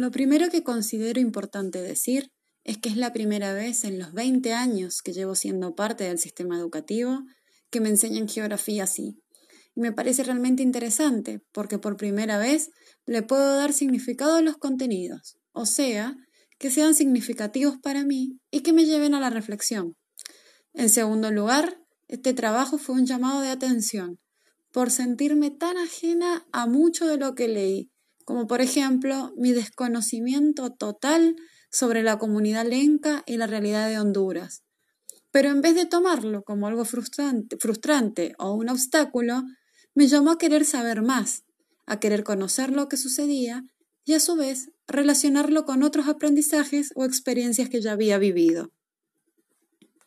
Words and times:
Lo 0.00 0.10
primero 0.10 0.48
que 0.48 0.62
considero 0.62 1.20
importante 1.20 1.82
decir 1.82 2.32
es 2.64 2.78
que 2.78 2.88
es 2.88 2.96
la 2.96 3.12
primera 3.12 3.52
vez 3.52 3.84
en 3.84 3.98
los 3.98 4.14
20 4.14 4.54
años 4.54 5.02
que 5.02 5.12
llevo 5.12 5.34
siendo 5.34 5.74
parte 5.74 6.04
del 6.04 6.18
sistema 6.18 6.56
educativo 6.56 7.20
que 7.68 7.82
me 7.82 7.90
enseñan 7.90 8.26
geografía 8.26 8.84
así. 8.84 9.20
Y 9.74 9.82
me 9.82 9.92
parece 9.92 10.22
realmente 10.22 10.62
interesante 10.62 11.42
porque 11.52 11.78
por 11.78 11.98
primera 11.98 12.38
vez 12.38 12.70
le 13.04 13.22
puedo 13.22 13.56
dar 13.56 13.74
significado 13.74 14.36
a 14.36 14.40
los 14.40 14.56
contenidos, 14.56 15.36
o 15.52 15.66
sea, 15.66 16.16
que 16.58 16.70
sean 16.70 16.94
significativos 16.94 17.76
para 17.76 18.02
mí 18.02 18.40
y 18.50 18.60
que 18.60 18.72
me 18.72 18.86
lleven 18.86 19.12
a 19.12 19.20
la 19.20 19.28
reflexión. 19.28 19.98
En 20.72 20.88
segundo 20.88 21.30
lugar, 21.30 21.78
este 22.08 22.32
trabajo 22.32 22.78
fue 22.78 22.94
un 22.94 23.04
llamado 23.04 23.42
de 23.42 23.50
atención 23.50 24.18
por 24.72 24.90
sentirme 24.90 25.50
tan 25.50 25.76
ajena 25.76 26.46
a 26.52 26.66
mucho 26.66 27.06
de 27.06 27.18
lo 27.18 27.34
que 27.34 27.48
leí, 27.48 27.89
como 28.24 28.46
por 28.46 28.60
ejemplo 28.60 29.32
mi 29.36 29.52
desconocimiento 29.52 30.70
total 30.70 31.36
sobre 31.70 32.02
la 32.02 32.18
comunidad 32.18 32.66
lenca 32.66 33.22
y 33.26 33.36
la 33.36 33.46
realidad 33.46 33.88
de 33.88 33.98
Honduras. 33.98 34.62
Pero 35.30 35.50
en 35.50 35.60
vez 35.60 35.74
de 35.74 35.86
tomarlo 35.86 36.42
como 36.42 36.66
algo 36.66 36.84
frustrante, 36.84 37.56
frustrante 37.58 38.34
o 38.38 38.52
un 38.52 38.68
obstáculo, 38.68 39.42
me 39.94 40.08
llamó 40.08 40.32
a 40.32 40.38
querer 40.38 40.64
saber 40.64 41.02
más, 41.02 41.44
a 41.86 42.00
querer 42.00 42.24
conocer 42.24 42.70
lo 42.70 42.88
que 42.88 42.96
sucedía 42.96 43.62
y 44.04 44.14
a 44.14 44.20
su 44.20 44.36
vez 44.36 44.70
relacionarlo 44.88 45.64
con 45.64 45.82
otros 45.82 46.08
aprendizajes 46.08 46.90
o 46.96 47.04
experiencias 47.04 47.68
que 47.68 47.80
ya 47.80 47.92
había 47.92 48.18
vivido. 48.18 48.72